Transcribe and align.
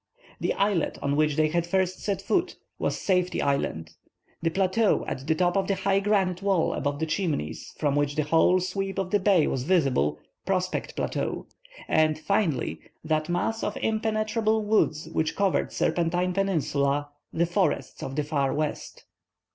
The 0.39 0.55
islet 0.55 0.97
on 1.03 1.15
which 1.15 1.35
they 1.35 1.47
first 1.61 1.99
set 1.99 2.23
foot, 2.23 2.55
was 2.79 2.97
Safety 2.99 3.39
Island; 3.39 3.91
the 4.41 4.49
plateau 4.49 5.05
at 5.07 5.27
the 5.27 5.35
top 5.35 5.55
of 5.55 5.67
the 5.67 5.75
high 5.75 5.99
granite 5.99 6.41
wall 6.41 6.73
above 6.73 6.97
the 6.97 7.05
Chimneys, 7.05 7.75
from 7.77 7.95
which 7.95 8.15
the 8.15 8.23
whole 8.23 8.59
sweep 8.59 8.97
of 8.97 9.11
the 9.11 9.19
bay 9.19 9.45
was 9.45 9.61
visible, 9.61 10.17
Prospect 10.43 10.95
Plateau; 10.95 11.45
and, 11.87 12.17
finally, 12.17 12.79
that 13.03 13.29
mass 13.29 13.63
of 13.63 13.77
impenetrable 13.79 14.65
woods 14.65 15.07
which 15.07 15.35
covered 15.35 15.71
Serpentine 15.71 16.33
Peninsula, 16.33 17.09
the 17.31 17.45
Forests 17.45 18.01
of 18.01 18.15
the 18.15 18.23
Far 18.23 18.55
West. 18.55 19.03